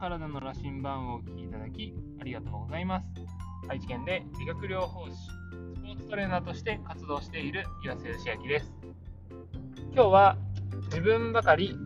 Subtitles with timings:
[0.00, 3.12] 体の羅針盤をお聞きいただきありがとうございます。
[3.68, 8.72] 愛知県で理学療法士、スポーツトレーナーとして活動している岩瀬義明です。
[9.92, 10.38] 今日は
[10.84, 11.76] 自分ばかり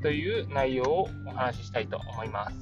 [0.00, 2.56] という内容をお話ししたいと思います。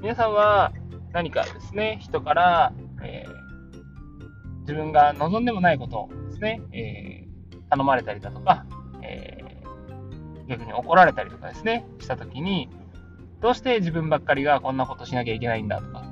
[0.00, 0.72] 皆さんは
[1.12, 2.72] 何かですね、人から、
[3.02, 8.64] えー、自分が望んでもないことをですね、えー、頼まれたりだとか、
[9.02, 12.70] えー、逆に怒られたりとかですね、したときに、
[13.40, 16.04] どうして自分ばっかりがこんなことしなきゃいけないんだとか、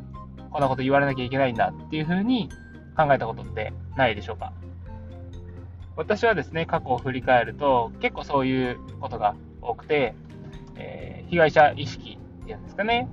[0.51, 2.49] こんなこと言われなきゃいけないんだっていうふうに
[2.97, 4.53] 考えたことってないでしょうか？
[5.97, 10.15] 私はですね、過去を振り返ると、結構そういうことが多くて、
[10.77, 13.09] えー、被害者意識っていうんですかね、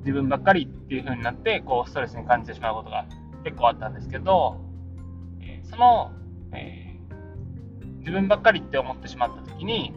[0.00, 3.06] 自分ばっかりっていう風になって、こう、ストレスに感じてしまうことが
[3.44, 4.60] 結構あったんですけど、
[5.40, 6.12] えその、
[6.52, 9.94] えー、自分ばっかりって思ってしまった時に、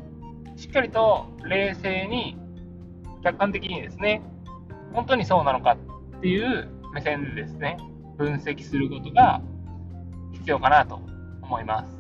[0.56, 2.38] しっかりと冷静に、
[3.24, 4.22] 客観的にですね、
[4.94, 5.78] 本当にそうなのか
[6.18, 7.78] っていう目線でですね、
[8.18, 9.42] 分析することが
[10.34, 11.00] 必要かなと
[11.42, 12.00] 思います。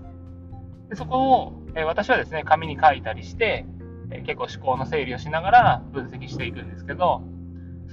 [0.89, 3.66] でそこを、え私はですね、紙に書いたりして、
[4.11, 7.22] え結構思考の整理をしながら分析していくんですけど、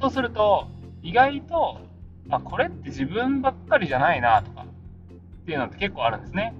[0.00, 0.68] そうすると、
[1.02, 1.80] 意外と、
[2.30, 6.54] あ、これって自分ばっかりじゃないなとか、っていうのって結構あるんですね。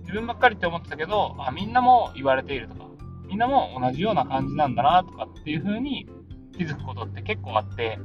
[0.00, 2.84] 自分ばっかりって思ってたけど、あ、みんなも言われているとか、
[3.32, 6.06] みんなも同じような感じなんだなとかっていう風に
[6.54, 7.98] 気づくことって結構あって、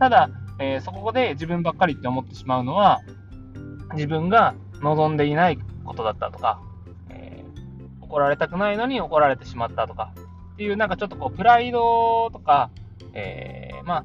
[0.00, 3.00] ただ、えー、そこで自分ばっかりって思ってしまうのは、
[3.94, 6.60] 自分が望んでいないことだったとか、
[7.10, 10.12] えー、怒られたくないのに怒られてしまったとか、
[10.54, 12.70] っていうなんかちょっとこうプライドとか、
[13.12, 14.04] えー、まあ、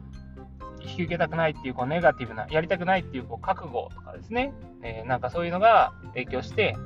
[0.84, 4.54] 引き受けたくないっていうこうネガティブな、やりたくないっていうこう覚悟とかですね、
[4.84, 6.78] えー、なんかそういうのが影響して、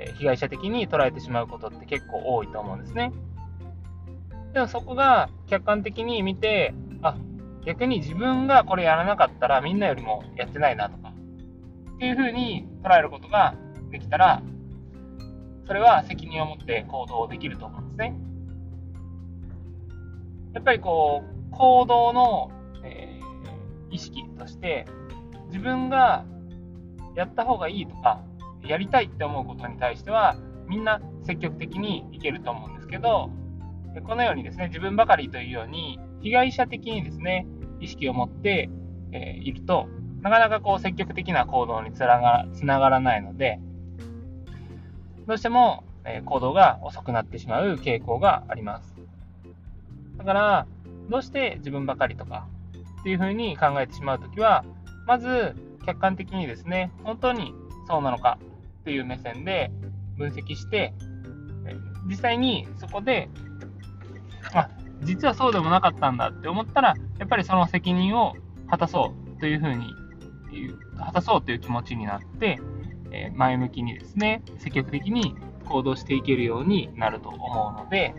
[0.00, 3.12] え被害者的に捉えてしまうことって結構多いと思うんですね。
[4.52, 7.16] でもそこが客観的に見て、あ、
[7.66, 11.12] 逆に自分がこれやらなかったらみんなよりもやってないなとか、
[11.96, 13.54] っていうふうに捉えることが
[13.90, 14.42] できたら、
[15.66, 18.16] それは責任を持って行動できると思うんですね。
[20.54, 22.50] やっぱりこう、行動の、
[22.84, 24.86] えー、意識として、
[25.48, 26.24] 自分が
[27.14, 28.22] やった方がいいとか、
[28.62, 30.36] やりたいって思うことに対しては、
[30.68, 33.30] みんな積極的にいけると思うんですけど、
[34.06, 37.46] このようにですね、自分ばかりというように、被害者的にですね、
[37.80, 38.70] 意識を持って、
[39.12, 39.88] え、いると、
[40.20, 43.60] なかなかこう積極的な行動につながつながらないので、
[45.26, 48.94] どうしても、え、行動が遅くなってしまう傾向があります。
[50.16, 50.66] だから、
[51.08, 52.46] どうして自分ばかりとか
[53.00, 54.64] っていうふうに考えてしまうときは、
[55.06, 57.54] まず客観的にですね、本当に
[57.86, 58.38] そうなのか
[58.88, 59.70] っていう目線で
[60.16, 60.94] 分析して、
[62.06, 63.28] 実際にそこで、
[64.54, 64.70] あ、
[65.02, 68.34] 実はそうでもなかったんだって思ったら、やっぱりその責任を
[68.70, 69.92] 果たそうというふうに、
[70.96, 72.58] 果たそうという気持ちになって、
[73.10, 75.34] え前向きにですね、積極的に
[75.66, 78.14] 行動していけるようになると思うので、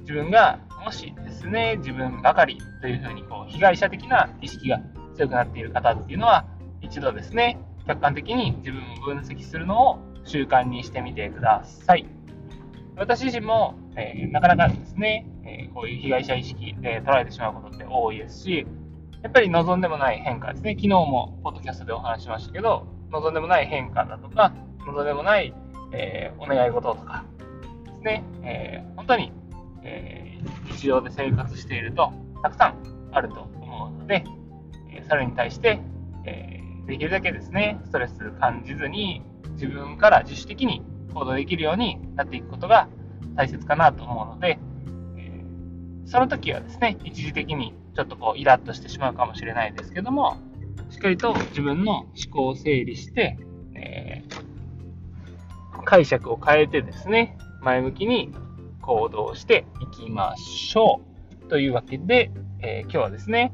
[0.00, 4.80] 自分がもしですね、自分ばかりというふうにこう被害者的な意識が
[5.14, 6.44] 強くなっている方っていうのは、
[6.80, 12.06] 一度ですね、客観的に自分を分析するのを習慣にしてみてください。
[12.96, 18.66] 私自身も、えー、なかなかですね、えー、こういう被害者意識で捉えてしまうことって多いですし、
[19.22, 20.70] やっぱり望んでもない変化ですね。
[20.70, 24.52] 昨日もポッドキャストでお話しましたけど、望んでもない変化だとか、
[24.86, 25.54] 望んでもない、
[25.92, 27.24] えー、お願い事とか
[27.84, 29.32] ですね、え本当に
[29.86, 30.38] え、
[30.70, 34.24] 日常で生活しているとたくさんあると思うので、
[34.90, 35.80] えそれに対して、
[36.24, 36.55] え
[36.86, 40.82] できるだけですね、ストレス感じずに自分から自主的に
[41.12, 42.88] 行動できるようになっていくことが
[43.34, 44.58] 大切かなと思うので、
[45.16, 45.44] え
[46.06, 50.38] その時はですね、一時的にちょっとこうイラッとしてしまうかもしれないですけども、
[50.90, 53.36] しっかりと自分の思考を整理して、
[53.74, 58.32] えー、解釈を変えてですね、前向きに
[58.80, 61.00] 行動していきましょ
[61.44, 61.48] う。
[61.48, 62.30] というわけで、
[62.60, 63.50] えー、今日はですね、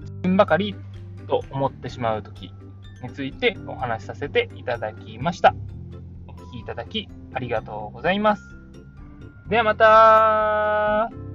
[0.00, 0.76] 自分ばかり
[1.26, 2.52] と思ってしまうとき
[3.02, 5.54] についてお話しさせていただきました。
[6.26, 8.42] お聴きいただきありがとうございます。
[9.48, 11.25] ではまた